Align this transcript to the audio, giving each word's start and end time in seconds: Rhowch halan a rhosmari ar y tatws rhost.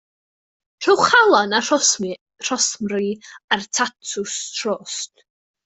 Rhowch 0.85 1.05
halan 1.11 1.53
a 1.57 1.59
rhosmari 1.67 3.13
ar 3.57 3.65
y 3.67 3.71
tatws 3.81 4.17
rhost. 4.65 5.27